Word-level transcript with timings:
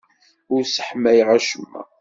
Ur 0.53 0.61
sseḥmayeɣ 0.65 1.29
acemma. 1.37 1.81